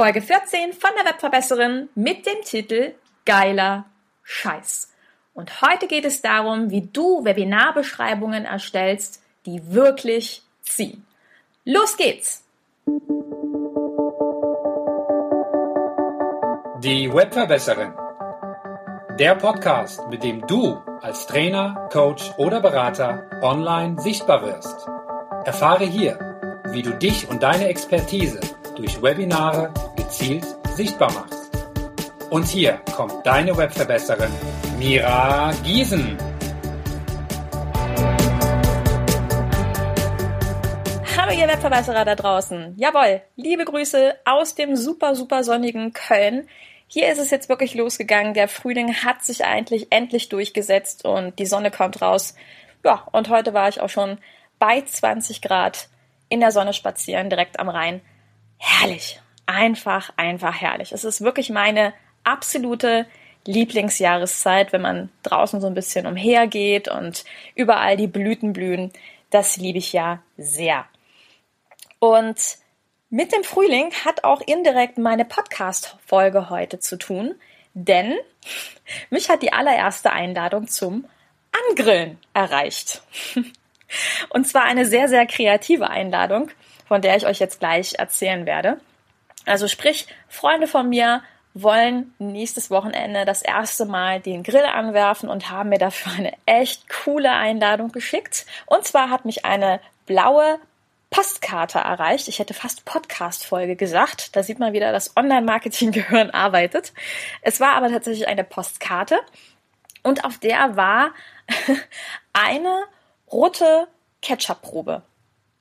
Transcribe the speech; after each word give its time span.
Folge 0.00 0.22
14 0.22 0.72
von 0.72 0.88
der 0.96 1.12
Webverbesserin 1.12 1.90
mit 1.94 2.24
dem 2.24 2.40
Titel 2.42 2.94
Geiler 3.26 3.84
Scheiß. 4.22 4.90
Und 5.34 5.60
heute 5.60 5.88
geht 5.88 6.06
es 6.06 6.22
darum, 6.22 6.70
wie 6.70 6.88
du 6.90 7.22
Webinarbeschreibungen 7.22 8.46
erstellst, 8.46 9.22
die 9.44 9.74
wirklich 9.74 10.40
ziehen. 10.62 11.06
Los 11.66 11.98
geht's! 11.98 12.42
Die 16.78 17.12
Webverbesserin. 17.12 17.92
Der 19.18 19.34
Podcast, 19.34 20.00
mit 20.08 20.24
dem 20.24 20.46
du 20.46 20.78
als 21.02 21.26
Trainer, 21.26 21.90
Coach 21.92 22.32
oder 22.38 22.62
Berater 22.62 23.28
online 23.42 24.00
sichtbar 24.00 24.46
wirst. 24.46 24.88
Erfahre 25.44 25.84
hier, 25.84 26.62
wie 26.70 26.80
du 26.80 26.92
dich 26.92 27.28
und 27.28 27.42
deine 27.42 27.68
Expertise 27.68 28.40
durch 28.80 29.02
Webinare 29.02 29.74
gezielt 30.10 30.44
sichtbar 30.74 31.12
machst. 31.12 31.52
Und 32.30 32.44
hier 32.48 32.80
kommt 32.96 33.24
deine 33.24 33.56
Webverbesserin 33.56 34.32
Mira 34.76 35.52
Giesen. 35.62 36.18
Hallo 41.16 41.32
ihr 41.32 41.46
Webverbesserer 41.46 42.04
da 42.04 42.16
draußen. 42.16 42.74
Jawohl, 42.76 43.22
liebe 43.36 43.64
Grüße 43.64 44.16
aus 44.24 44.56
dem 44.56 44.74
super, 44.74 45.14
super 45.14 45.44
sonnigen 45.44 45.92
Köln. 45.92 46.48
Hier 46.88 47.12
ist 47.12 47.18
es 47.18 47.30
jetzt 47.30 47.48
wirklich 47.48 47.76
losgegangen. 47.76 48.34
Der 48.34 48.48
Frühling 48.48 48.92
hat 49.04 49.22
sich 49.22 49.44
eigentlich 49.44 49.92
endlich 49.92 50.28
durchgesetzt 50.28 51.04
und 51.04 51.38
die 51.38 51.46
Sonne 51.46 51.70
kommt 51.70 52.02
raus. 52.02 52.34
Ja, 52.84 53.06
und 53.12 53.28
heute 53.28 53.54
war 53.54 53.68
ich 53.68 53.80
auch 53.80 53.90
schon 53.90 54.18
bei 54.58 54.80
20 54.80 55.40
Grad 55.40 55.88
in 56.28 56.40
der 56.40 56.50
Sonne 56.50 56.72
spazieren, 56.72 57.30
direkt 57.30 57.60
am 57.60 57.68
Rhein. 57.68 58.00
Herrlich. 58.58 59.20
Einfach, 59.52 60.12
einfach 60.16 60.60
herrlich. 60.60 60.92
Es 60.92 61.02
ist 61.02 61.22
wirklich 61.22 61.50
meine 61.50 61.92
absolute 62.22 63.06
Lieblingsjahreszeit, 63.46 64.72
wenn 64.72 64.80
man 64.80 65.08
draußen 65.24 65.60
so 65.60 65.66
ein 65.66 65.74
bisschen 65.74 66.06
umhergeht 66.06 66.86
und 66.86 67.24
überall 67.56 67.96
die 67.96 68.06
Blüten 68.06 68.52
blühen. 68.52 68.92
Das 69.30 69.56
liebe 69.56 69.78
ich 69.78 69.92
ja 69.92 70.22
sehr. 70.36 70.86
Und 71.98 72.58
mit 73.08 73.32
dem 73.32 73.42
Frühling 73.42 73.92
hat 74.04 74.22
auch 74.22 74.40
indirekt 74.40 74.98
meine 74.98 75.24
Podcast-Folge 75.24 76.48
heute 76.48 76.78
zu 76.78 76.96
tun, 76.96 77.34
denn 77.74 78.16
mich 79.10 79.30
hat 79.30 79.42
die 79.42 79.52
allererste 79.52 80.12
Einladung 80.12 80.68
zum 80.68 81.06
Angrillen 81.68 82.18
erreicht. 82.34 83.02
Und 84.28 84.46
zwar 84.46 84.62
eine 84.62 84.86
sehr, 84.86 85.08
sehr 85.08 85.26
kreative 85.26 85.90
Einladung, 85.90 86.52
von 86.86 87.02
der 87.02 87.16
ich 87.16 87.26
euch 87.26 87.40
jetzt 87.40 87.58
gleich 87.58 87.94
erzählen 87.98 88.46
werde. 88.46 88.80
Also 89.46 89.68
sprich, 89.68 90.06
Freunde 90.28 90.66
von 90.66 90.88
mir 90.88 91.22
wollen 91.54 92.14
nächstes 92.18 92.70
Wochenende 92.70 93.24
das 93.24 93.42
erste 93.42 93.84
Mal 93.84 94.20
den 94.20 94.42
Grill 94.42 94.64
anwerfen 94.64 95.28
und 95.28 95.50
haben 95.50 95.70
mir 95.70 95.78
dafür 95.78 96.12
eine 96.12 96.32
echt 96.46 96.88
coole 96.88 97.32
Einladung 97.32 97.90
geschickt. 97.90 98.46
Und 98.66 98.84
zwar 98.84 99.10
hat 99.10 99.24
mich 99.24 99.44
eine 99.44 99.80
blaue 100.06 100.58
Postkarte 101.10 101.78
erreicht. 101.78 102.28
Ich 102.28 102.38
hätte 102.38 102.54
fast 102.54 102.84
Podcast-Folge 102.84 103.74
gesagt. 103.74 104.36
Da 104.36 104.44
sieht 104.44 104.60
man 104.60 104.72
wieder, 104.72 104.92
dass 104.92 105.16
Online-Marketing-Gehirn 105.16 106.30
arbeitet. 106.32 106.92
Es 107.42 107.58
war 107.58 107.72
aber 107.72 107.90
tatsächlich 107.90 108.28
eine 108.28 108.44
Postkarte 108.44 109.18
und 110.04 110.24
auf 110.24 110.38
der 110.38 110.76
war 110.76 111.10
eine 112.32 112.84
rote 113.30 113.88
Ketchup-Probe 114.22 115.02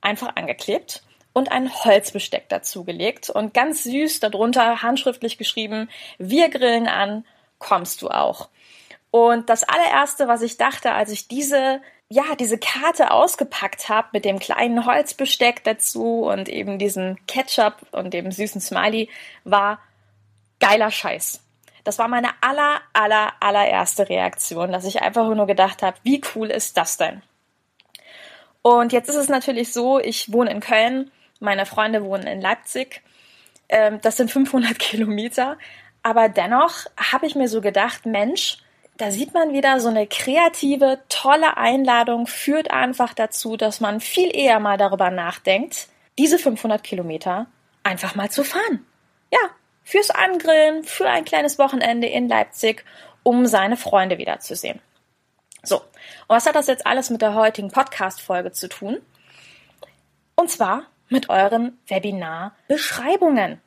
einfach 0.01 0.35
angeklebt 0.35 1.01
und 1.39 1.51
ein 1.51 1.73
Holzbesteck 1.73 2.49
dazugelegt 2.49 3.29
und 3.29 3.53
ganz 3.53 3.83
süß 3.83 4.19
darunter 4.19 4.83
handschriftlich 4.83 5.37
geschrieben, 5.37 5.89
wir 6.19 6.49
grillen 6.49 6.87
an, 6.87 7.25
kommst 7.57 8.01
du 8.01 8.09
auch. 8.09 8.49
Und 9.09 9.49
das 9.49 9.63
allererste, 9.63 10.27
was 10.27 10.43
ich 10.43 10.57
dachte, 10.57 10.91
als 10.91 11.11
ich 11.11 11.27
diese 11.27 11.81
ja, 12.11 12.35
diese 12.39 12.57
Karte 12.57 13.11
ausgepackt 13.11 13.87
habe 13.87 14.07
mit 14.13 14.25
dem 14.25 14.39
kleinen 14.39 14.87
Holzbesteck 14.87 15.63
dazu 15.63 16.23
und 16.23 16.49
eben 16.49 16.79
diesem 16.79 17.17
Ketchup 17.27 17.75
und 17.91 18.15
dem 18.15 18.31
süßen 18.31 18.59
Smiley, 18.59 19.09
war 19.43 19.79
geiler 20.59 20.89
Scheiß. 20.89 21.43
Das 21.83 21.99
war 21.99 22.07
meine 22.07 22.29
aller, 22.41 22.81
aller, 22.93 23.33
allererste 23.39 24.09
Reaktion, 24.09 24.71
dass 24.71 24.85
ich 24.85 25.03
einfach 25.03 25.29
nur 25.33 25.45
gedacht 25.45 25.83
habe, 25.83 25.97
wie 26.01 26.19
cool 26.33 26.49
ist 26.49 26.77
das 26.77 26.97
denn? 26.97 27.21
Und 28.63 28.91
jetzt 28.91 29.07
ist 29.07 29.15
es 29.15 29.29
natürlich 29.29 29.71
so, 29.71 29.99
ich 29.99 30.33
wohne 30.33 30.49
in 30.49 30.59
Köln, 30.61 31.11
meine 31.39 31.65
Freunde 31.65 32.03
wohnen 32.03 32.27
in 32.27 32.41
Leipzig. 32.41 33.01
Ähm, 33.69 33.99
das 34.01 34.17
sind 34.17 34.31
500 34.31 34.77
Kilometer. 34.79 35.57
Aber 36.03 36.29
dennoch 36.29 36.85
habe 36.97 37.25
ich 37.25 37.35
mir 37.35 37.47
so 37.47 37.61
gedacht, 37.61 38.05
Mensch, 38.05 38.57
da 38.97 39.11
sieht 39.11 39.33
man 39.33 39.53
wieder 39.53 39.79
so 39.79 39.87
eine 39.87 40.07
kreative, 40.07 40.99
tolle 41.07 41.57
Einladung 41.57 42.27
führt 42.27 42.71
einfach 42.71 43.13
dazu, 43.13 43.55
dass 43.55 43.79
man 43.79 44.01
viel 44.01 44.35
eher 44.35 44.59
mal 44.59 44.77
darüber 44.77 45.09
nachdenkt, 45.09 45.87
diese 46.17 46.37
500 46.37 46.83
Kilometer 46.83 47.47
einfach 47.83 48.15
mal 48.15 48.29
zu 48.29 48.43
fahren. 48.43 48.85
Ja, 49.31 49.39
fürs 49.83 50.09
Angrillen, 50.09 50.83
für 50.83 51.09
ein 51.09 51.23
kleines 51.23 51.57
Wochenende 51.57 52.07
in 52.07 52.27
Leipzig, 52.27 52.83
um 53.23 53.45
seine 53.45 53.77
Freunde 53.77 54.17
wiederzusehen. 54.17 54.81
So, 55.63 55.77
und 55.77 55.83
was 56.27 56.45
hat 56.45 56.55
das 56.55 56.67
jetzt 56.67 56.85
alles 56.85 57.09
mit 57.09 57.21
der 57.21 57.35
heutigen 57.35 57.71
Podcast-Folge 57.71 58.51
zu 58.51 58.67
tun? 58.67 58.97
Und 60.35 60.49
zwar 60.49 60.83
mit 61.09 61.29
euren 61.29 61.77
Webinar-Beschreibungen. 61.87 63.59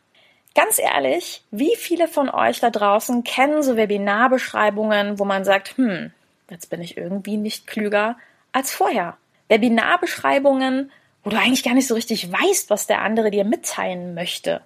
Ganz 0.55 0.79
ehrlich, 0.79 1.43
wie 1.51 1.77
viele 1.77 2.09
von 2.09 2.29
euch 2.29 2.61
da 2.61 2.71
draußen 2.71 3.25
kennen 3.25 3.63
so 3.63 3.77
Webinarbeschreibungen, 3.77 5.19
wo 5.19 5.25
man 5.25 5.45
sagt, 5.45 5.77
hm, 5.77 6.13
jetzt 6.51 6.69
bin 6.69 6.83
ich 6.83 6.97
irgendwie 6.97 7.37
nicht 7.37 7.67
klüger 7.67 8.17
als 8.53 8.73
vorher. 8.73 9.17
Webinarbeschreibungen, 9.49 10.93
wo 11.25 11.31
du 11.31 11.39
eigentlich 11.39 11.63
gar 11.63 11.75
nicht 11.75 11.87
so 11.87 11.95
richtig 11.95 12.31
weißt, 12.31 12.71
was 12.71 12.87
der 12.87 13.01
andere 13.01 13.31
dir 13.31 13.45
mitteilen 13.45 14.15
möchte. 14.15 14.61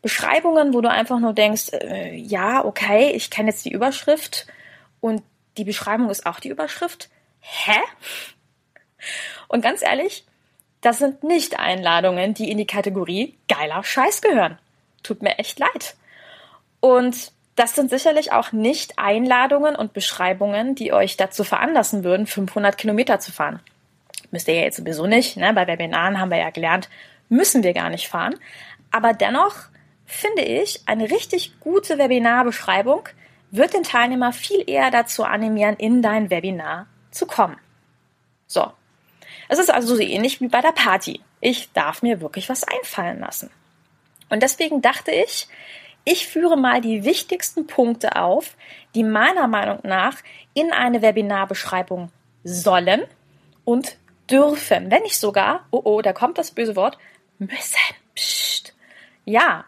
Beschreibungen, 0.00 0.72
wo 0.72 0.80
du 0.80 0.90
einfach 0.90 1.18
nur 1.18 1.32
denkst, 1.32 1.72
äh, 1.72 2.14
ja, 2.14 2.64
okay, 2.64 3.10
ich 3.10 3.30
kenne 3.30 3.50
jetzt 3.50 3.64
die 3.64 3.72
Überschrift 3.72 4.46
und 5.00 5.22
die 5.56 5.64
Beschreibung 5.64 6.08
ist 6.08 6.24
auch 6.24 6.40
die 6.40 6.48
Überschrift. 6.48 7.10
Hä? 7.40 7.78
Und 9.48 9.60
ganz 9.60 9.82
ehrlich, 9.82 10.24
das 10.80 10.98
sind 10.98 11.24
nicht 11.24 11.58
Einladungen, 11.58 12.34
die 12.34 12.50
in 12.50 12.58
die 12.58 12.66
Kategorie 12.66 13.36
geiler 13.48 13.82
Scheiß 13.82 14.22
gehören 14.22 14.58
tut 15.02 15.22
mir 15.22 15.38
echt 15.38 15.58
leid. 15.58 15.96
Und 16.80 17.32
das 17.56 17.74
sind 17.74 17.90
sicherlich 17.90 18.32
auch 18.32 18.52
nicht 18.52 18.98
Einladungen 18.98 19.74
und 19.74 19.92
Beschreibungen, 19.92 20.74
die 20.74 20.92
euch 20.92 21.16
dazu 21.16 21.42
veranlassen 21.42 22.04
würden, 22.04 22.26
500 22.26 22.78
Kilometer 22.78 23.18
zu 23.18 23.32
fahren. 23.32 23.60
Müsst 24.30 24.46
ihr 24.46 24.54
ja 24.54 24.62
jetzt 24.62 24.76
sowieso 24.76 25.06
nicht. 25.06 25.36
Ne? 25.36 25.52
Bei 25.54 25.66
Webinaren 25.66 26.20
haben 26.20 26.30
wir 26.30 26.38
ja 26.38 26.50
gelernt, 26.50 26.88
müssen 27.28 27.62
wir 27.62 27.72
gar 27.72 27.90
nicht 27.90 28.08
fahren. 28.08 28.36
Aber 28.92 29.12
dennoch 29.12 29.54
finde 30.04 30.42
ich, 30.42 30.82
eine 30.86 31.10
richtig 31.10 31.58
gute 31.60 31.98
Webinarbeschreibung 31.98 33.08
wird 33.50 33.74
den 33.74 33.82
Teilnehmer 33.82 34.32
viel 34.32 34.62
eher 34.68 34.90
dazu 34.90 35.24
animieren, 35.24 35.76
in 35.76 36.02
dein 36.02 36.30
Webinar 36.30 36.86
zu 37.10 37.26
kommen. 37.26 37.56
So. 38.46 38.72
Es 39.48 39.58
ist 39.58 39.72
also 39.72 39.96
so 39.96 40.00
ähnlich 40.00 40.40
wie 40.40 40.48
bei 40.48 40.60
der 40.60 40.72
Party. 40.72 41.20
Ich 41.40 41.72
darf 41.72 42.02
mir 42.02 42.20
wirklich 42.20 42.48
was 42.48 42.64
einfallen 42.64 43.20
lassen. 43.20 43.50
Und 44.28 44.42
deswegen 44.42 44.82
dachte 44.82 45.10
ich, 45.10 45.48
ich 46.04 46.26
führe 46.26 46.56
mal 46.56 46.80
die 46.80 47.04
wichtigsten 47.04 47.66
Punkte 47.66 48.16
auf, 48.16 48.56
die 48.94 49.04
meiner 49.04 49.46
Meinung 49.46 49.80
nach 49.82 50.16
in 50.54 50.72
eine 50.72 51.02
Webinarbeschreibung 51.02 52.10
sollen 52.44 53.04
und 53.64 53.96
dürfen, 54.30 54.90
wenn 54.90 55.02
nicht 55.02 55.18
sogar, 55.18 55.66
oh 55.70 55.80
oh, 55.84 56.02
da 56.02 56.12
kommt 56.12 56.38
das 56.38 56.50
böse 56.50 56.76
Wort, 56.76 56.98
müssen. 57.38 57.78
Psst. 58.14 58.74
Ja, 59.24 59.64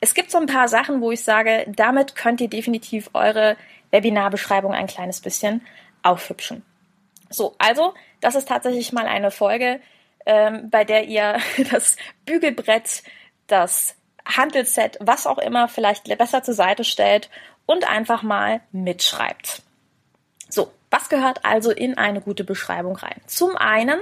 es 0.00 0.14
gibt 0.14 0.30
so 0.30 0.38
ein 0.38 0.46
paar 0.46 0.68
Sachen, 0.68 1.00
wo 1.00 1.12
ich 1.12 1.22
sage, 1.22 1.64
damit 1.68 2.14
könnt 2.14 2.40
ihr 2.40 2.48
definitiv 2.48 3.10
eure 3.14 3.56
Webinarbeschreibung 3.90 4.72
ein 4.72 4.86
kleines 4.86 5.20
bisschen 5.20 5.62
aufhübschen. 6.02 6.62
So, 7.34 7.54
also, 7.58 7.94
das 8.20 8.34
ist 8.34 8.48
tatsächlich 8.48 8.92
mal 8.92 9.06
eine 9.06 9.30
Folge, 9.30 9.80
ähm, 10.24 10.70
bei 10.70 10.84
der 10.84 11.04
ihr 11.04 11.38
das 11.70 11.96
Bügelbrett, 12.24 13.02
das 13.46 13.96
Handelsset, 14.24 14.98
was 15.00 15.26
auch 15.26 15.38
immer, 15.38 15.68
vielleicht 15.68 16.04
besser 16.16 16.42
zur 16.42 16.54
Seite 16.54 16.84
stellt 16.84 17.28
und 17.66 17.88
einfach 17.88 18.22
mal 18.22 18.60
mitschreibt. 18.72 19.62
So, 20.48 20.72
was 20.90 21.08
gehört 21.08 21.44
also 21.44 21.70
in 21.70 21.98
eine 21.98 22.20
gute 22.20 22.44
Beschreibung 22.44 22.96
rein? 22.96 23.20
Zum 23.26 23.56
einen 23.56 24.00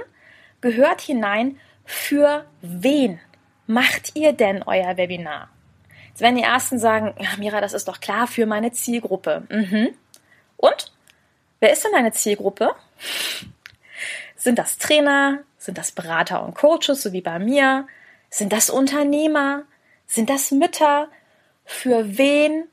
gehört 0.61 1.01
hinein, 1.01 1.59
für 1.85 2.45
wen 2.61 3.19
macht 3.67 4.15
ihr 4.15 4.31
denn 4.31 4.63
euer 4.63 4.95
Webinar? 4.95 5.49
Jetzt 6.09 6.21
werden 6.21 6.35
die 6.35 6.43
ersten 6.43 6.77
sagen, 6.77 7.15
ja, 7.19 7.29
Mira, 7.37 7.59
das 7.59 7.73
ist 7.73 7.87
doch 7.87 7.99
klar 7.99 8.27
für 8.27 8.45
meine 8.45 8.71
Zielgruppe. 8.71 9.43
Mhm. 9.49 9.89
Und? 10.57 10.92
Wer 11.63 11.71
ist 11.71 11.85
denn 11.85 11.93
deine 11.93 12.11
Zielgruppe? 12.11 12.75
Sind 14.35 14.59
das 14.59 14.77
Trainer? 14.79 15.39
Sind 15.57 15.77
das 15.77 15.93
Berater 15.93 16.43
und 16.43 16.55
Coaches, 16.55 17.01
so 17.01 17.13
wie 17.13 17.21
bei 17.21 17.39
mir? 17.39 17.87
Sind 18.29 18.51
das 18.51 18.69
Unternehmer? 18.69 19.63
Sind 20.05 20.29
das 20.29 20.51
Mütter 20.51 21.07
für 21.63 22.17
wen 22.17 22.65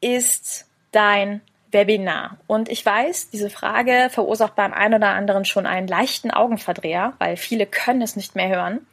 ist 0.00 0.64
dein 0.92 1.42
Webinar? 1.72 2.38
Und 2.46 2.70
ich 2.70 2.86
weiß, 2.86 3.28
diese 3.28 3.50
Frage 3.50 4.08
verursacht 4.10 4.54
beim 4.54 4.72
einen 4.72 4.94
oder 4.94 5.10
anderen 5.10 5.44
schon 5.44 5.66
einen 5.66 5.86
leichten 5.86 6.30
Augenverdreher, 6.30 7.12
weil 7.18 7.36
viele 7.36 7.66
können 7.66 8.00
es 8.00 8.16
nicht 8.16 8.34
mehr 8.34 8.48
hören. 8.48 8.86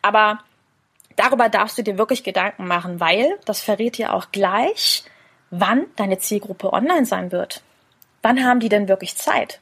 Aber 0.00 0.44
darüber 1.16 1.48
darfst 1.48 1.76
du 1.76 1.82
dir 1.82 1.98
wirklich 1.98 2.22
Gedanken 2.22 2.68
machen, 2.68 3.00
weil 3.00 3.36
das 3.46 3.60
verrät 3.60 3.98
dir 3.98 4.14
auch 4.14 4.30
gleich, 4.30 5.02
wann 5.50 5.86
deine 5.96 6.20
Zielgruppe 6.20 6.72
online 6.72 7.04
sein 7.04 7.32
wird. 7.32 7.64
Wann 8.26 8.44
haben 8.44 8.58
die 8.58 8.68
denn 8.68 8.88
wirklich 8.88 9.14
Zeit? 9.14 9.60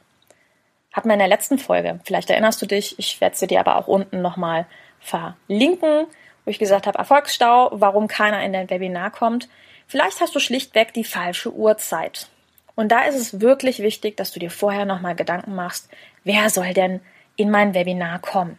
Hatten 0.91 1.07
wir 1.07 1.13
in 1.13 1.19
der 1.19 1.27
letzten 1.27 1.59
Folge. 1.59 1.99
Vielleicht 2.03 2.31
erinnerst 2.31 2.59
du 2.63 2.65
dich. 2.65 2.97
Ich 2.97 3.21
werde 3.21 3.35
sie 3.35 3.45
dir 3.45 3.59
aber 3.59 3.75
auch 3.77 3.85
unten 3.85 4.23
nochmal 4.23 4.65
verlinken, 4.99 6.07
wo 6.43 6.49
ich 6.49 6.57
gesagt 6.57 6.87
habe, 6.87 6.97
Erfolgsstau, 6.97 7.69
warum 7.73 8.07
keiner 8.07 8.43
in 8.43 8.53
dein 8.53 8.67
Webinar 8.71 9.11
kommt. 9.11 9.49
Vielleicht 9.85 10.19
hast 10.19 10.33
du 10.33 10.39
schlichtweg 10.39 10.95
die 10.95 11.03
falsche 11.03 11.53
Uhrzeit. 11.53 12.27
Und 12.73 12.91
da 12.91 13.03
ist 13.03 13.13
es 13.13 13.39
wirklich 13.39 13.83
wichtig, 13.83 14.17
dass 14.17 14.31
du 14.31 14.39
dir 14.39 14.49
vorher 14.49 14.85
nochmal 14.85 15.15
Gedanken 15.15 15.53
machst, 15.53 15.87
wer 16.23 16.49
soll 16.49 16.73
denn 16.73 17.01
in 17.35 17.51
mein 17.51 17.75
Webinar 17.75 18.17
kommen? 18.17 18.57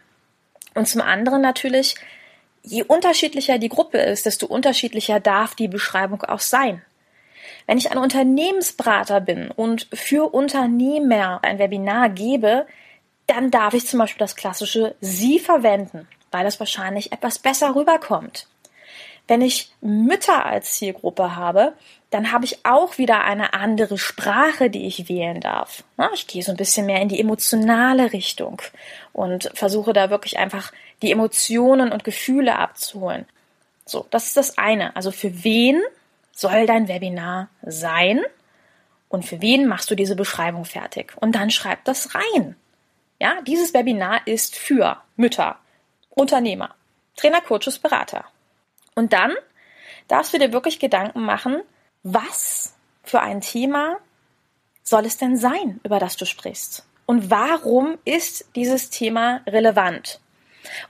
Und 0.73 0.87
zum 0.87 1.01
anderen 1.01 1.41
natürlich, 1.41 1.95
je 2.63 2.83
unterschiedlicher 2.83 3.57
die 3.57 3.67
Gruppe 3.67 3.97
ist, 3.97 4.25
desto 4.25 4.45
unterschiedlicher 4.45 5.19
darf 5.19 5.53
die 5.53 5.67
Beschreibung 5.67 6.23
auch 6.23 6.39
sein. 6.39 6.81
Wenn 7.67 7.77
ich 7.77 7.91
ein 7.91 7.97
Unternehmensberater 7.97 9.19
bin 9.19 9.51
und 9.51 9.87
für 9.93 10.33
Unternehmer 10.33 11.39
ein 11.43 11.59
Webinar 11.59 12.09
gebe, 12.09 12.65
dann 13.27 13.51
darf 13.51 13.73
ich 13.73 13.85
zum 13.85 13.99
Beispiel 13.99 14.19
das 14.19 14.37
klassische 14.37 14.95
Sie 15.01 15.37
verwenden, 15.37 16.07
weil 16.31 16.45
das 16.45 16.59
wahrscheinlich 16.59 17.11
etwas 17.11 17.39
besser 17.39 17.75
rüberkommt. 17.75 18.47
Wenn 19.27 19.41
ich 19.41 19.69
Mütter 19.81 20.45
als 20.45 20.75
Zielgruppe 20.75 21.35
habe, 21.35 21.73
dann 22.09 22.31
habe 22.31 22.45
ich 22.45 22.65
auch 22.65 22.97
wieder 22.97 23.25
eine 23.25 23.53
andere 23.53 23.97
Sprache, 23.97 24.69
die 24.69 24.87
ich 24.87 25.09
wählen 25.09 25.41
darf. 25.41 25.83
Ich 26.13 26.27
gehe 26.27 26.41
so 26.41 26.51
ein 26.51 26.57
bisschen 26.57 26.85
mehr 26.85 27.01
in 27.01 27.09
die 27.09 27.19
emotionale 27.19 28.13
Richtung 28.13 28.61
und 29.11 29.51
versuche 29.53 29.91
da 29.91 30.09
wirklich 30.09 30.39
einfach 30.39 30.71
die 31.01 31.11
Emotionen 31.11 31.91
und 31.91 32.05
Gefühle 32.05 32.57
abzuholen. 32.57 33.25
So, 33.85 34.05
das 34.09 34.27
ist 34.27 34.37
das 34.37 34.57
eine. 34.57 34.95
Also 34.95 35.11
für 35.11 35.43
wen 35.43 35.81
soll 36.37 36.67
dein 36.67 36.87
Webinar 36.87 37.49
sein? 37.63 38.21
Und 39.09 39.25
für 39.25 39.41
wen 39.41 39.65
machst 39.65 39.89
du 39.89 39.95
diese 39.95 40.15
Beschreibung 40.15 40.65
fertig? 40.65 41.13
Und 41.17 41.33
dann 41.33 41.49
schreib 41.49 41.83
das 41.85 42.13
rein. 42.13 42.55
Ja, 43.19 43.41
dieses 43.41 43.73
Webinar 43.73 44.27
ist 44.27 44.55
für 44.55 45.01
Mütter, 45.15 45.57
Unternehmer, 46.09 46.75
Trainer, 47.15 47.41
Coaches, 47.41 47.79
Berater. 47.79 48.25
Und 48.93 49.13
dann 49.13 49.33
darfst 50.07 50.33
du 50.33 50.37
dir 50.37 50.53
wirklich 50.53 50.79
Gedanken 50.79 51.21
machen, 51.21 51.61
was 52.03 52.75
für 53.03 53.21
ein 53.21 53.41
Thema 53.41 53.97
soll 54.83 55.05
es 55.05 55.17
denn 55.17 55.37
sein, 55.37 55.79
über 55.83 55.97
das 55.97 56.17
du 56.17 56.25
sprichst? 56.25 56.85
Und 57.07 57.31
warum 57.31 57.97
ist 58.05 58.45
dieses 58.55 58.91
Thema 58.91 59.41
relevant? 59.47 60.19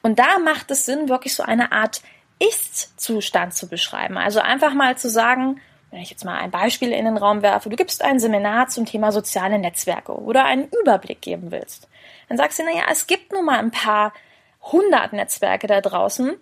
Und 0.02 0.20
da 0.20 0.40
macht 0.40 0.72
es 0.72 0.86
Sinn, 0.86 1.08
wirklich 1.08 1.36
so 1.36 1.44
eine 1.44 1.72
Art 1.72 2.02
Ist-Zustand 2.40 3.54
zu 3.54 3.68
beschreiben. 3.68 4.18
Also 4.18 4.40
einfach 4.40 4.74
mal 4.74 4.98
zu 4.98 5.10
sagen, 5.10 5.60
wenn 5.92 6.02
ich 6.02 6.10
jetzt 6.10 6.26
mal 6.26 6.38
ein 6.38 6.52
Beispiel 6.52 6.92
in 6.92 7.06
den 7.06 7.18
Raum 7.18 7.42
werfe, 7.42 7.70
du 7.70 7.76
gibst 7.76 8.04
ein 8.04 8.20
Seminar 8.20 8.68
zum 8.68 8.86
Thema 8.86 9.12
soziale 9.12 9.58
Netzwerke 9.58 10.14
oder 10.14 10.46
einen 10.46 10.70
Überblick 10.82 11.22
geben 11.22 11.52
willst, 11.52 11.88
dann 12.28 12.38
sagst 12.38 12.60
du, 12.60 12.64
naja, 12.64 12.84
es 12.92 13.08
gibt 13.08 13.32
nun 13.32 13.46
mal 13.46 13.60
ein 13.60 13.72
paar 13.72 14.14
hundert 14.62 15.14
Netzwerke 15.14 15.68
da 15.68 15.80
draußen 15.80 16.36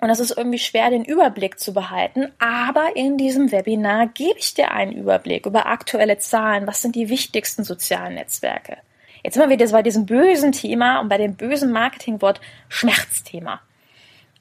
und 0.00 0.10
es 0.10 0.18
ist 0.18 0.36
irgendwie 0.36 0.58
schwer, 0.58 0.90
den 0.90 1.04
Überblick 1.04 1.60
zu 1.60 1.72
behalten. 1.74 2.32
Aber 2.38 2.96
in 2.96 3.18
diesem 3.18 3.52
Webinar 3.52 4.06
gebe 4.08 4.38
ich 4.38 4.54
dir 4.54 4.72
einen 4.72 4.92
Überblick 4.92 5.46
über 5.46 5.66
aktuelle 5.66 6.18
Zahlen. 6.18 6.66
Was 6.66 6.82
sind 6.82 6.96
die 6.96 7.10
wichtigsten 7.10 7.64
sozialen 7.64 8.14
Netzwerke? 8.14 8.78
Jetzt 9.22 9.34
sind 9.34 9.42
wir 9.42 9.50
wieder 9.50 9.70
bei 9.70 9.82
diesem 9.82 10.06
bösen 10.06 10.52
Thema 10.52 11.00
und 11.00 11.10
bei 11.10 11.18
dem 11.18 11.36
bösen 11.36 11.70
Marketingwort 11.70 12.40
Schmerzthema. 12.68 13.60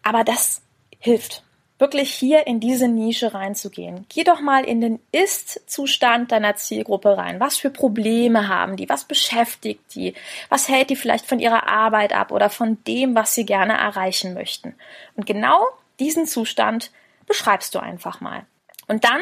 Aber 0.02 0.24
das 0.24 0.62
hilft 1.00 1.44
wirklich 1.80 2.14
hier 2.14 2.46
in 2.46 2.60
diese 2.60 2.90
Nische 2.90 3.34
reinzugehen. 3.34 4.06
Geh 4.10 4.26
doch 4.26 4.42
mal 4.42 4.66
in 4.66 4.82
den 4.82 5.00
Ist-Zustand 5.14 6.32
deiner 6.32 6.56
Zielgruppe 6.58 7.18
rein. 7.18 7.40
Was 7.40 7.58
für 7.58 7.70
Probleme 7.70 8.50
haben 8.50 8.76
die? 8.76 8.90
Was 8.90 9.06
beschäftigt 9.06 9.96
die? 9.96 10.14
Was 10.50 10.68
hält 10.68 10.90
die 10.90 10.98
vielleicht 10.98 11.26
von 11.26 11.40
ihrer 11.40 11.68
Arbeit 11.70 12.14
ab 12.14 12.32
oder 12.32 12.50
von 12.50 12.78
dem, 12.86 13.16
was 13.16 13.34
sie 13.34 13.46
gerne 13.46 13.74
erreichen 13.74 14.34
möchten? 14.34 14.76
Und 15.16 15.26
genau 15.26 15.66
diesen 16.00 16.28
Zustand 16.28 16.92
beschreibst 17.26 17.74
du 17.74 17.80
einfach 17.80 18.20
mal. 18.20 18.46
Und 18.88 19.06
dann 19.06 19.22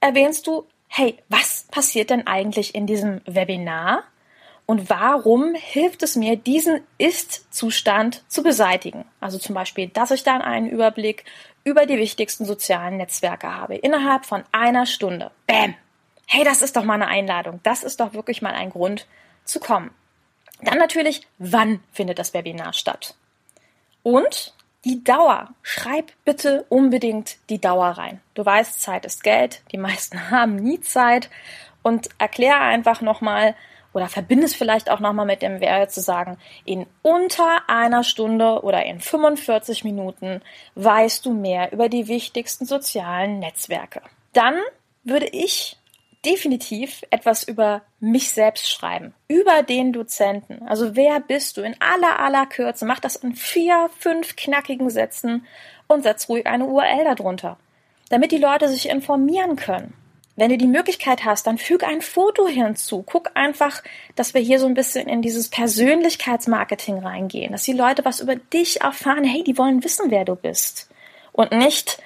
erwähnst 0.00 0.46
du, 0.46 0.66
hey, 0.88 1.16
was 1.30 1.66
passiert 1.70 2.10
denn 2.10 2.26
eigentlich 2.26 2.74
in 2.74 2.86
diesem 2.86 3.22
Webinar? 3.24 4.04
Und 4.66 4.90
warum 4.90 5.54
hilft 5.54 6.02
es 6.02 6.16
mir, 6.16 6.36
diesen 6.36 6.80
Ist-Zustand 6.98 8.24
zu 8.28 8.42
beseitigen? 8.42 9.04
Also 9.20 9.38
zum 9.38 9.54
Beispiel, 9.54 9.88
dass 9.88 10.10
ich 10.10 10.24
dann 10.24 10.42
einen 10.42 10.68
Überblick 10.68 11.24
über 11.62 11.86
die 11.86 11.98
wichtigsten 11.98 12.44
sozialen 12.44 12.96
Netzwerke 12.96 13.54
habe. 13.54 13.76
Innerhalb 13.76 14.26
von 14.26 14.42
einer 14.50 14.86
Stunde. 14.86 15.30
Bäm! 15.46 15.74
Hey, 16.26 16.42
das 16.44 16.62
ist 16.62 16.76
doch 16.76 16.82
mal 16.82 16.94
eine 16.94 17.06
Einladung. 17.06 17.60
Das 17.62 17.84
ist 17.84 18.00
doch 18.00 18.12
wirklich 18.12 18.42
mal 18.42 18.54
ein 18.54 18.70
Grund 18.70 19.06
zu 19.44 19.60
kommen. 19.60 19.92
Dann 20.60 20.78
natürlich, 20.78 21.26
wann 21.38 21.80
findet 21.92 22.18
das 22.18 22.34
Webinar 22.34 22.72
statt? 22.72 23.14
Und 24.02 24.54
die 24.84 25.02
Dauer. 25.02 25.50
Schreib 25.62 26.12
bitte 26.24 26.64
unbedingt 26.68 27.36
die 27.50 27.60
Dauer 27.60 27.90
rein. 27.90 28.20
Du 28.34 28.44
weißt, 28.44 28.80
Zeit 28.80 29.04
ist 29.04 29.22
Geld. 29.22 29.62
Die 29.72 29.78
meisten 29.78 30.30
haben 30.30 30.56
nie 30.56 30.80
Zeit. 30.80 31.30
Und 31.82 32.08
erkläre 32.18 32.58
einfach 32.58 33.00
nochmal, 33.00 33.54
oder 33.96 34.08
verbinde 34.08 34.44
es 34.44 34.54
vielleicht 34.54 34.90
auch 34.90 35.00
nochmal 35.00 35.24
mit 35.24 35.40
dem 35.40 35.60
Wert 35.60 35.90
zu 35.90 36.02
sagen, 36.02 36.36
in 36.66 36.84
unter 37.00 37.66
einer 37.66 38.04
Stunde 38.04 38.62
oder 38.62 38.84
in 38.84 39.00
45 39.00 39.84
Minuten 39.84 40.42
weißt 40.74 41.24
du 41.24 41.32
mehr 41.32 41.72
über 41.72 41.88
die 41.88 42.06
wichtigsten 42.06 42.66
sozialen 42.66 43.38
Netzwerke. 43.38 44.02
Dann 44.34 44.60
würde 45.02 45.26
ich 45.26 45.78
definitiv 46.26 47.04
etwas 47.08 47.42
über 47.44 47.80
mich 47.98 48.32
selbst 48.32 48.70
schreiben, 48.70 49.14
über 49.28 49.62
den 49.62 49.94
Dozenten. 49.94 50.62
Also 50.68 50.94
wer 50.94 51.20
bist 51.20 51.56
du 51.56 51.62
in 51.62 51.74
aller 51.80 52.20
aller 52.20 52.44
Kürze? 52.44 52.84
Mach 52.84 53.00
das 53.00 53.16
in 53.16 53.34
vier, 53.34 53.88
fünf 53.98 54.36
knackigen 54.36 54.90
Sätzen 54.90 55.46
und 55.88 56.02
setz 56.02 56.28
ruhig 56.28 56.46
eine 56.46 56.66
URL 56.66 57.04
darunter, 57.16 57.56
damit 58.10 58.30
die 58.30 58.36
Leute 58.36 58.68
sich 58.68 58.90
informieren 58.90 59.56
können. 59.56 59.94
Wenn 60.36 60.50
du 60.50 60.58
die 60.58 60.66
Möglichkeit 60.66 61.24
hast, 61.24 61.46
dann 61.46 61.56
füg 61.56 61.82
ein 61.82 62.02
Foto 62.02 62.46
hinzu. 62.46 63.02
Guck 63.02 63.30
einfach, 63.34 63.82
dass 64.14 64.34
wir 64.34 64.42
hier 64.42 64.58
so 64.58 64.66
ein 64.66 64.74
bisschen 64.74 65.08
in 65.08 65.22
dieses 65.22 65.48
Persönlichkeitsmarketing 65.48 66.98
reingehen, 66.98 67.52
dass 67.52 67.64
die 67.64 67.72
Leute 67.72 68.04
was 68.04 68.20
über 68.20 68.36
dich 68.36 68.82
erfahren. 68.82 69.24
Hey, 69.24 69.42
die 69.42 69.56
wollen 69.56 69.82
wissen, 69.82 70.10
wer 70.10 70.26
du 70.26 70.36
bist. 70.36 70.90
Und 71.32 71.52
nicht 71.52 72.02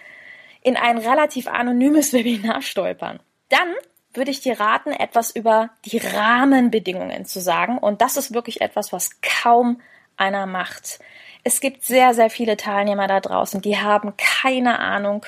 in 0.62 0.76
ein 0.76 0.98
relativ 0.98 1.48
anonymes 1.48 2.12
Webinar 2.12 2.62
stolpern. 2.62 3.18
Dann 3.48 3.74
würde 4.14 4.30
ich 4.30 4.40
dir 4.40 4.58
raten, 4.58 4.92
etwas 4.92 5.34
über 5.34 5.70
die 5.84 5.98
Rahmenbedingungen 5.98 7.24
zu 7.24 7.40
sagen. 7.40 7.78
Und 7.78 8.00
das 8.00 8.16
ist 8.16 8.32
wirklich 8.32 8.60
etwas, 8.60 8.92
was 8.92 9.20
kaum 9.22 9.80
einer 10.16 10.46
macht. 10.46 11.00
Es 11.42 11.60
gibt 11.60 11.84
sehr, 11.84 12.14
sehr 12.14 12.30
viele 12.30 12.56
Teilnehmer 12.56 13.06
da 13.06 13.20
draußen, 13.20 13.60
die 13.60 13.78
haben 13.78 14.14
keine 14.16 14.78
Ahnung, 14.78 15.24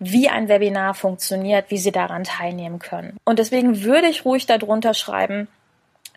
wie 0.00 0.28
ein 0.28 0.48
Webinar 0.48 0.94
funktioniert, 0.94 1.66
wie 1.68 1.78
Sie 1.78 1.92
daran 1.92 2.24
teilnehmen 2.24 2.78
können. 2.78 3.16
Und 3.24 3.38
deswegen 3.38 3.82
würde 3.82 4.08
ich 4.08 4.24
ruhig 4.24 4.46
darunter 4.46 4.94
schreiben, 4.94 5.46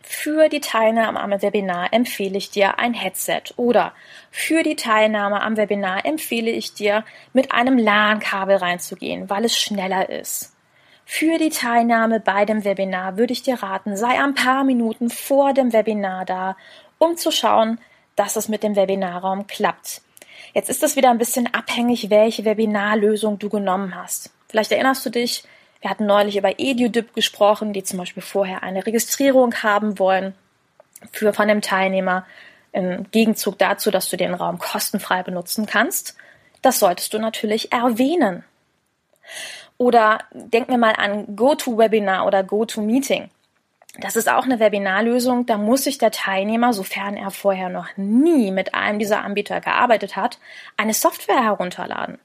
für 0.05 0.49
die 0.49 0.59
Teilnahme 0.59 1.21
am 1.21 1.31
Webinar 1.31 1.93
empfehle 1.93 2.37
ich 2.37 2.49
dir 2.49 2.77
ein 2.77 2.93
Headset 2.93 3.43
oder 3.55 3.93
für 4.31 4.61
die 4.61 4.75
Teilnahme 4.75 5.41
am 5.41 5.55
Webinar 5.55 6.05
empfehle 6.05 6.51
ich 6.51 6.73
dir, 6.73 7.05
mit 7.31 7.53
einem 7.53 7.77
LAN-Kabel 7.77 8.57
reinzugehen, 8.57 9.29
weil 9.29 9.45
es 9.45 9.57
schneller 9.57 10.09
ist. 10.09 10.53
Für 11.05 11.37
die 11.37 11.49
Teilnahme 11.49 12.19
bei 12.19 12.45
dem 12.45 12.65
Webinar 12.65 13.17
würde 13.17 13.33
ich 13.33 13.43
dir 13.43 13.61
raten, 13.63 13.95
sei 13.95 14.21
ein 14.21 14.33
paar 14.33 14.63
Minuten 14.63 15.09
vor 15.09 15.53
dem 15.53 15.71
Webinar 15.71 16.25
da, 16.25 16.57
um 16.97 17.15
zu 17.15 17.31
schauen, 17.31 17.79
dass 18.15 18.35
es 18.35 18.49
mit 18.49 18.63
dem 18.63 18.75
Webinarraum 18.75 19.47
klappt. 19.47 20.01
Jetzt 20.53 20.69
ist 20.69 20.83
das 20.83 20.95
wieder 20.95 21.09
ein 21.09 21.17
bisschen 21.17 21.53
abhängig, 21.53 22.09
welche 22.09 22.45
Webinarlösung 22.45 23.39
du 23.39 23.49
genommen 23.49 23.95
hast. 23.95 24.31
Vielleicht 24.49 24.71
erinnerst 24.71 25.05
du 25.05 25.09
dich, 25.09 25.43
wir 25.81 25.89
hatten 25.89 26.05
neulich 26.05 26.37
über 26.37 26.59
EduDip 26.59 27.13
gesprochen, 27.13 27.73
die 27.73 27.83
zum 27.83 27.99
Beispiel 27.99 28.23
vorher 28.23 28.63
eine 28.63 28.85
Registrierung 28.85 29.53
haben 29.63 29.99
wollen 29.99 30.33
für 31.11 31.33
von 31.33 31.47
dem 31.47 31.61
Teilnehmer 31.61 32.25
im 32.71 33.09
Gegenzug 33.11 33.57
dazu, 33.57 33.91
dass 33.91 34.09
du 34.09 34.17
den 34.17 34.33
Raum 34.33 34.59
kostenfrei 34.59 35.23
benutzen 35.23 35.65
kannst. 35.65 36.15
Das 36.61 36.79
solltest 36.79 37.13
du 37.13 37.19
natürlich 37.19 37.71
erwähnen. 37.71 38.43
Oder 39.77 40.19
denken 40.31 40.71
wir 40.71 40.77
mal 40.77 40.95
an 40.95 41.35
GoToWebinar 41.35 42.25
oder 42.25 42.43
GoToMeeting. 42.43 43.29
Das 43.99 44.15
ist 44.15 44.27
auch 44.27 44.43
eine 44.43 44.59
Webinarlösung. 44.59 45.45
Da 45.45 45.57
muss 45.57 45.83
sich 45.83 45.99
der 45.99 46.11
Teilnehmer, 46.11 46.73
sofern 46.73 47.15
er 47.15 47.29
vorher 47.29 47.69
noch 47.69 47.95
nie 47.95 48.51
mit 48.51 48.73
einem 48.73 48.97
dieser 48.97 49.23
Anbieter 49.23 49.61
gearbeitet 49.61 50.15
hat, 50.15 50.39
eine 50.77 50.93
Software 50.93 51.43
herunterladen. 51.43 52.19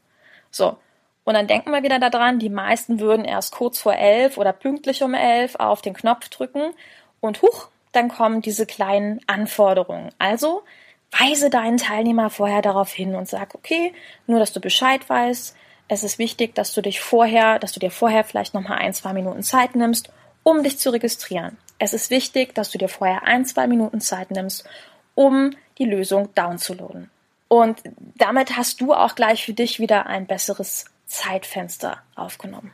So. 0.51 0.79
Und 1.25 1.35
dann 1.35 1.47
denken 1.47 1.71
wir 1.71 1.83
wieder 1.83 1.99
daran, 1.99 2.39
die 2.39 2.49
meisten 2.49 3.01
würden 3.01 3.27
erst 3.27 3.53
kurz 3.53 3.79
vor 3.79 3.95
elf 3.95 4.39
oder 4.39 4.55
pünktlich 4.55 5.03
um 5.03 5.13
elf 5.13 5.57
auf 5.57 5.83
den 5.83 5.93
Knopf 5.93 6.31
drücken 6.31 6.73
und 7.21 7.43
huch, 7.43 7.69
dann 7.93 8.09
kommen 8.09 8.41
diese 8.41 8.65
kleinen 8.65 9.21
Anforderungen. 9.27 10.11
Also 10.19 10.63
weise 11.11 11.51
deinen 11.51 11.77
Teilnehmer 11.77 12.31
vorher 12.31 12.63
darauf 12.63 12.93
hin 12.93 13.15
und 13.15 13.29
sag, 13.29 13.55
okay, 13.55 13.93
nur 14.27 14.39
dass 14.39 14.55
du 14.55 14.61
Bescheid 14.61 15.07
weißt, 15.07 15.55
es 15.89 16.03
ist 16.03 16.19
wichtig, 16.19 16.55
dass 16.55 16.73
du 16.73 16.81
dich 16.81 17.01
vorher, 17.01 17.59
dass 17.59 17.73
du 17.73 17.81
dir 17.81 17.91
vorher 17.91 18.25
vielleicht 18.25 18.55
nochmal 18.55 18.79
ein, 18.79 18.95
zwei 18.95 19.13
Minuten 19.13 19.43
Zeit 19.43 19.75
nimmst, 19.75 20.11
um 20.49 20.63
dich 20.63 20.79
zu 20.79 20.89
registrieren. 20.89 21.59
Es 21.79 21.93
ist 21.93 22.09
wichtig, 22.09 22.55
dass 22.55 22.71
du 22.71 22.79
dir 22.79 22.89
vorher 22.89 23.25
ein, 23.25 23.45
zwei 23.45 23.67
Minuten 23.67 24.01
Zeit 24.01 24.31
nimmst, 24.31 24.67
um 25.15 25.51
die 25.77 25.85
Lösung 25.85 26.35
downzuladen. 26.35 27.11
Und 27.49 27.83
damit 28.17 28.57
hast 28.57 28.81
du 28.81 28.95
auch 28.95 29.15
gleich 29.15 29.45
für 29.45 29.53
dich 29.53 29.79
wieder 29.79 30.07
ein 30.07 30.27
besseres 30.27 30.87
Zeitfenster 31.07 32.03
aufgenommen. 32.15 32.73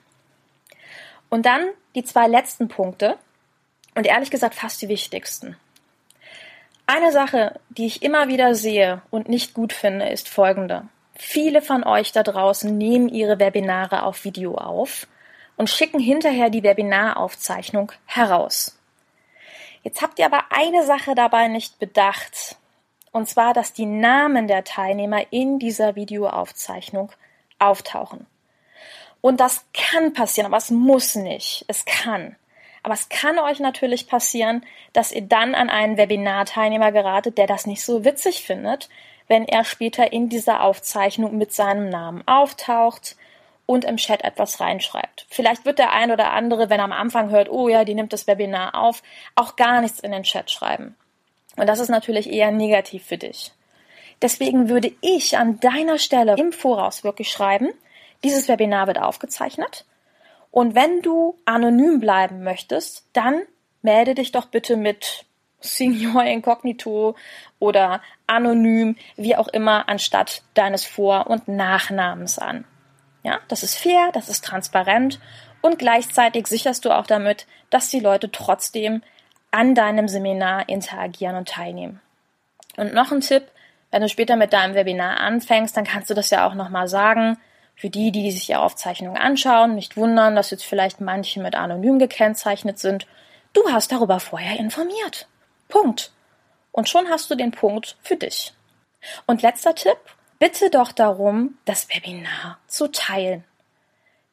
Und 1.31 1.47
dann 1.47 1.67
die 1.97 2.05
zwei 2.05 2.29
letzten 2.29 2.69
Punkte 2.69 3.19
und 3.97 4.07
ehrlich 4.07 4.31
gesagt 4.31 4.55
fast 4.55 4.81
die 4.81 4.89
wichtigsten. 4.89 5.57
Eine 6.87 7.11
Sache, 7.11 7.59
die 7.71 7.87
ich 7.87 8.05
immer 8.05 8.29
wieder 8.29 8.55
sehe 8.55 9.03
und 9.11 9.29
nicht 9.29 9.53
gut 9.53 9.73
finde, 9.73 10.11
ist 10.11 10.29
folgende. 10.29 10.87
Viele 11.17 11.61
von 11.61 11.83
euch 11.83 12.13
da 12.13 12.23
draußen 12.23 12.77
nehmen 12.79 13.09
ihre 13.09 13.41
Webinare 13.41 14.05
auf 14.05 14.25
Video 14.25 14.55
auf 14.55 15.09
und 15.57 15.71
schicken 15.71 16.01
hinterher 16.01 16.51
die 16.51 16.63
Webinaraufzeichnung 16.63 17.93
heraus. 18.07 18.79
Jetzt 19.83 20.03
habt 20.03 20.19
ihr 20.19 20.27
aber 20.27 20.45
eine 20.51 20.85
Sache 20.85 21.15
dabei 21.15 21.49
nicht 21.49 21.79
bedacht, 21.79 22.57
und 23.13 23.29
zwar, 23.29 23.55
dass 23.55 23.73
die 23.73 23.87
Namen 23.87 24.49
der 24.49 24.65
Teilnehmer 24.65 25.31
in 25.31 25.61
dieser 25.61 25.95
Videoaufzeichnung 25.95 27.13
auftauchen. 27.61 28.27
Und 29.21 29.41
das 29.41 29.65
kann 29.73 30.13
passieren, 30.13 30.47
aber 30.47 30.57
es 30.57 30.71
muss 30.71 31.15
nicht. 31.15 31.65
Es 31.69 31.85
kann. 31.85 32.37
Aber 32.83 32.93
es 32.93 33.09
kann 33.09 33.39
euch 33.39 33.61
natürlich 33.61 34.09
passieren, 34.09 34.67
dass 34.93 35.13
ihr 35.13 35.23
dann 35.23 35.55
an 35.55 35.71
einen 35.71 35.97
Webinarteilnehmer 35.97 36.93
geratet, 36.93 37.39
der 37.39 37.47
das 37.47 37.67
nicht 37.67 37.83
so 37.83 38.05
witzig 38.05 38.45
findet, 38.45 38.89
wenn 39.29 39.47
er 39.47 39.65
später 39.65 40.13
in 40.13 40.29
dieser 40.29 40.63
Aufzeichnung 40.63 41.39
mit 41.39 41.53
seinem 41.53 41.89
Namen 41.89 42.27
auftaucht 42.27 43.17
und 43.67 43.85
im 43.85 43.97
Chat 43.97 44.23
etwas 44.23 44.61
reinschreibt. 44.61 45.27
Vielleicht 45.31 45.65
wird 45.65 45.79
der 45.79 45.93
ein 45.93 46.11
oder 46.11 46.33
andere, 46.33 46.71
wenn 46.71 46.81
er 46.81 46.85
am 46.85 46.93
Anfang 46.93 47.31
hört, 47.31 47.51
oh 47.51 47.69
ja, 47.69 47.85
die 47.85 47.95
nimmt 47.95 48.13
das 48.13 48.27
Webinar 48.27 48.75
auf, 48.75 49.03
auch 49.35 49.57
gar 49.57 49.81
nichts 49.81 50.01
in 50.01 50.13
den 50.13 50.23
Chat 50.23 50.51
schreiben. 50.51 50.97
Und 51.57 51.67
das 51.67 51.81
ist 51.81 51.89
natürlich 51.89 52.31
eher 52.31 52.51
negativ 52.51 53.05
für 53.05 53.19
dich. 53.19 53.53
Deswegen 54.23 54.69
würde 54.69 54.93
ich 55.01 55.39
an 55.39 55.61
deiner 55.61 55.99
Stelle 55.99 56.37
im 56.37 56.53
Voraus 56.53 57.05
wirklich 57.05 57.31
schreiben, 57.31 57.69
dieses 58.23 58.49
Webinar 58.49 58.87
wird 58.87 59.01
aufgezeichnet. 59.01 59.85
Und 60.51 60.75
wenn 60.75 61.03
du 61.03 61.37
anonym 61.45 62.01
bleiben 62.01 62.43
möchtest, 62.43 63.07
dann 63.13 63.43
melde 63.83 64.15
dich 64.15 64.33
doch 64.33 64.47
bitte 64.47 64.77
mit 64.77 65.27
Senior 65.61 66.25
Incognito 66.25 67.17
oder 67.59 68.03
anonym, 68.27 68.97
wie 69.17 69.37
auch 69.37 69.49
immer, 69.49 69.89
anstatt 69.89 70.43
deines 70.55 70.85
Vor- 70.85 71.27
und 71.29 71.49
Nachnamens 71.49 72.39
an. 72.39 72.65
Ja, 73.25 73.41
das 73.49 73.63
ist 73.63 73.77
fair, 73.77 74.11
das 74.13 74.29
ist 74.29 74.45
transparent 74.45 75.19
und 75.63 75.79
gleichzeitig 75.79 76.47
sicherst 76.47 76.85
du 76.85 76.91
auch 76.93 77.07
damit, 77.07 77.47
dass 77.71 77.89
die 77.89 78.01
Leute 78.01 78.31
trotzdem 78.31 79.03
an 79.51 79.75
deinem 79.75 80.09
Seminar 80.09 80.69
interagieren 80.69 81.37
und 81.37 81.49
teilnehmen. 81.49 82.01
Und 82.77 82.93
noch 82.93 83.11
ein 83.13 83.23
Tipp, 83.23 83.45
wenn 83.91 84.03
du 84.03 84.09
später 84.09 84.37
mit 84.37 84.53
deinem 84.53 84.75
Webinar 84.75 85.21
anfängst, 85.21 85.77
dann 85.77 85.85
kannst 85.85 86.11
du 86.11 86.15
das 86.15 86.29
ja 86.31 86.47
auch 86.47 86.55
nochmal 86.55 86.87
sagen. 86.87 87.39
Für 87.77 87.89
die, 87.89 88.13
die 88.13 88.31
sich 88.31 88.47
die 88.47 88.57
Aufzeichnung 88.57 89.17
anschauen, 89.17 89.75
nicht 89.75 89.97
wundern, 89.97 90.37
dass 90.37 90.51
jetzt 90.51 90.65
vielleicht 90.65 91.01
manche 91.01 91.41
mit 91.41 91.55
anonym 91.55 91.99
gekennzeichnet 91.99 92.79
sind. 92.79 93.07
Du 93.53 93.63
hast 93.71 93.91
darüber 93.91 94.21
vorher 94.21 94.59
informiert. 94.59 95.29
Punkt. 95.69 96.13
Und 96.73 96.89
schon 96.89 97.09
hast 97.09 97.31
du 97.31 97.37
den 97.37 97.53
Punkt 97.53 97.97
für 98.03 98.17
dich. 98.17 98.53
Und 99.27 99.43
letzter 99.43 99.75
Tipp, 99.75 99.99
bitte 100.45 100.69
doch 100.69 100.93
darum, 100.93 101.57
das 101.65 101.89
Webinar 101.89 102.59
zu 102.67 102.89
teilen. 102.89 103.45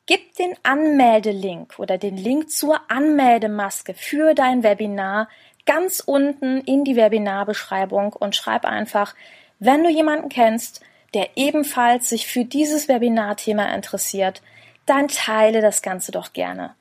Gib 0.07 0.35
den 0.35 0.53
Anmeldelink 0.61 1.79
oder 1.79 1.97
den 1.97 2.17
Link 2.17 2.49
zur 2.49 2.81
Anmeldemaske 2.89 3.93
für 3.93 4.33
dein 4.33 4.61
Webinar 4.61 5.29
ganz 5.65 6.01
unten 6.01 6.59
in 6.65 6.83
die 6.83 6.97
Webinarbeschreibung 6.97 8.11
und 8.11 8.35
schreib 8.35 8.65
einfach, 8.65 9.15
wenn 9.59 9.85
du 9.85 9.89
jemanden 9.89 10.27
kennst, 10.27 10.81
der 11.13 11.29
ebenfalls 11.37 12.09
sich 12.09 12.27
für 12.27 12.43
dieses 12.43 12.89
Webinarthema 12.89 13.73
interessiert, 13.73 14.41
dann 14.85 15.07
teile 15.07 15.61
das 15.61 15.81
Ganze 15.81 16.11
doch 16.11 16.33
gerne. 16.33 16.75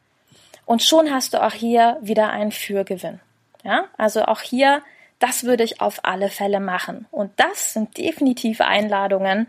Und 0.67 0.83
schon 0.83 1.15
hast 1.15 1.35
du 1.35 1.47
auch 1.47 1.53
hier 1.53 1.99
wieder 2.01 2.31
einen 2.31 2.51
Fürgewinn. 2.51 3.21
Ja, 3.63 3.85
also 3.97 4.25
auch 4.25 4.41
hier, 4.41 4.83
das 5.21 5.45
würde 5.45 5.63
ich 5.63 5.81
auf 5.81 6.01
alle 6.03 6.29
Fälle 6.29 6.59
machen. 6.59 7.07
Und 7.13 7.31
das 7.37 7.75
sind 7.75 7.97
definitiv 7.97 8.61
Einladungen, 8.61 9.47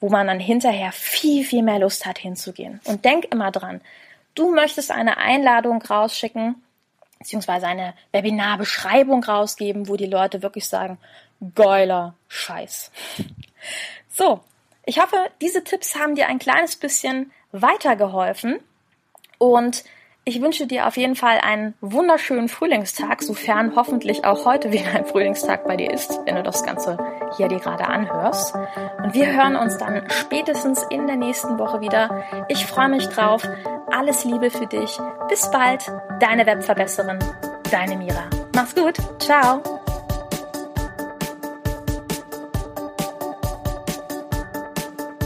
wo 0.00 0.08
man 0.08 0.26
dann 0.26 0.40
hinterher 0.40 0.92
viel, 0.92 1.44
viel 1.44 1.62
mehr 1.62 1.78
Lust 1.78 2.06
hat 2.06 2.18
hinzugehen. 2.18 2.80
Und 2.84 3.04
denk 3.04 3.26
immer 3.26 3.52
dran, 3.52 3.80
du 4.34 4.52
möchtest 4.52 4.90
eine 4.90 5.18
Einladung 5.18 5.82
rausschicken, 5.82 6.56
beziehungsweise 7.18 7.66
eine 7.66 7.94
Webinarbeschreibung 8.12 9.22
rausgeben, 9.22 9.88
wo 9.88 9.96
die 9.96 10.06
Leute 10.06 10.42
wirklich 10.42 10.66
sagen, 10.66 10.98
geiler 11.54 12.14
Scheiß. 12.28 12.90
So, 14.08 14.40
ich 14.86 15.00
hoffe, 15.00 15.16
diese 15.40 15.62
Tipps 15.64 15.94
haben 15.94 16.14
dir 16.14 16.28
ein 16.28 16.38
kleines 16.38 16.76
bisschen 16.76 17.30
weitergeholfen 17.52 18.58
und 19.38 19.84
ich 20.24 20.40
wünsche 20.42 20.66
dir 20.66 20.86
auf 20.86 20.96
jeden 20.96 21.16
Fall 21.16 21.38
einen 21.42 21.74
wunderschönen 21.80 22.48
Frühlingstag, 22.48 23.22
sofern 23.22 23.74
hoffentlich 23.74 24.24
auch 24.24 24.44
heute 24.44 24.70
wieder 24.72 24.90
ein 24.94 25.06
Frühlingstag 25.06 25.66
bei 25.66 25.76
dir 25.76 25.90
ist, 25.90 26.20
wenn 26.24 26.36
du 26.36 26.42
das 26.42 26.62
Ganze 26.62 26.98
hier 27.36 27.48
dir 27.48 27.58
gerade 27.58 27.86
anhörst. 27.86 28.54
Und 29.02 29.14
wir 29.14 29.32
hören 29.32 29.56
uns 29.56 29.78
dann 29.78 30.02
spätestens 30.10 30.84
in 30.90 31.06
der 31.06 31.16
nächsten 31.16 31.58
Woche 31.58 31.80
wieder. 31.80 32.24
Ich 32.48 32.66
freue 32.66 32.88
mich 32.88 33.06
drauf. 33.08 33.46
Alles 33.90 34.24
Liebe 34.24 34.50
für 34.50 34.66
dich. 34.66 34.98
Bis 35.28 35.50
bald. 35.50 35.90
Deine 36.20 36.46
Webverbesserin. 36.46 37.18
Deine 37.70 37.96
Mira. 37.96 38.28
Mach's 38.54 38.74
gut. 38.74 38.96
Ciao. 39.18 39.62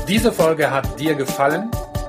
Diese 0.07 0.31
Folge 0.33 0.71
hat 0.71 1.01
dir 1.01 1.15
gefallen? 1.15 1.71